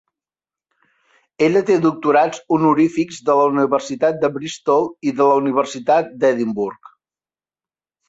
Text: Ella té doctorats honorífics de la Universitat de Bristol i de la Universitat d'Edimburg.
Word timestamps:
Ella 1.47 1.61
té 1.67 1.75
doctorats 1.83 2.41
honorífics 2.57 3.21
de 3.29 3.37
la 3.41 3.45
Universitat 3.53 4.19
de 4.27 4.33
Bristol 4.41 4.91
i 5.13 5.17
de 5.23 5.31
la 5.31 5.39
Universitat 5.47 6.15
d'Edimburg. 6.25 6.95